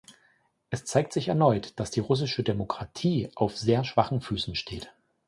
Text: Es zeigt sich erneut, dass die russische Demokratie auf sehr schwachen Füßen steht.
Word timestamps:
Es 0.71 0.83
zeigt 0.83 1.13
sich 1.13 1.27
erneut, 1.27 1.79
dass 1.79 1.91
die 1.91 1.99
russische 1.99 2.41
Demokratie 2.41 3.29
auf 3.35 3.55
sehr 3.55 3.83
schwachen 3.83 4.19
Füßen 4.19 4.55
steht. 4.55 4.91